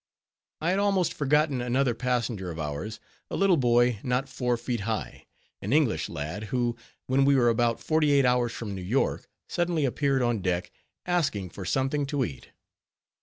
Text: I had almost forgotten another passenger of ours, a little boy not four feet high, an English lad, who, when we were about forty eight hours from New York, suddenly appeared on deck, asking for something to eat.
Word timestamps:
I 0.61 0.71
had 0.71 0.79
almost 0.79 1.13
forgotten 1.13 1.61
another 1.61 1.93
passenger 1.93 2.49
of 2.49 2.57
ours, 2.57 2.99
a 3.29 3.35
little 3.35 3.55
boy 3.55 3.99
not 4.01 4.27
four 4.27 4.57
feet 4.57 4.79
high, 4.79 5.27
an 5.61 5.71
English 5.71 6.09
lad, 6.09 6.45
who, 6.45 6.75
when 7.05 7.23
we 7.23 7.35
were 7.35 7.49
about 7.49 7.79
forty 7.79 8.11
eight 8.11 8.25
hours 8.25 8.51
from 8.53 8.73
New 8.73 8.81
York, 8.81 9.27
suddenly 9.47 9.85
appeared 9.85 10.23
on 10.23 10.41
deck, 10.41 10.71
asking 11.05 11.51
for 11.51 11.65
something 11.65 12.07
to 12.07 12.25
eat. 12.25 12.49